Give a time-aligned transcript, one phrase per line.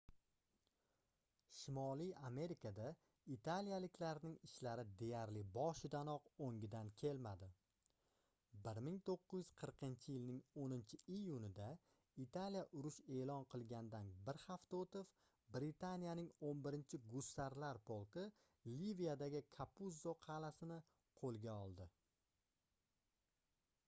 [1.55, 2.85] shimoliy amerikada
[3.33, 7.49] italiyaliklarning ishlari deyarli boshidanoq oʻngidan kelmadi
[8.69, 10.39] 1940-yilning
[10.93, 11.67] 10-iyunida
[12.25, 15.13] italiya urush eʼlon qilgandan bir hafta oʻtib
[15.57, 18.25] britaniyaning 11-gussarlar polki
[18.79, 20.81] liviyadagi kapuzzo qalʼasini
[21.21, 21.87] qoʻlga oldi